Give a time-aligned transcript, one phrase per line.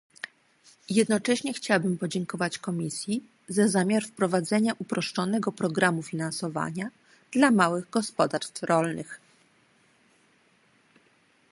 [0.89, 6.89] Jednocześnie chciałabym podziękować Komisji za zamiar wprowadzenia uproszczonego programu finansowania
[7.35, 9.21] dla małych gospodarstw rolnych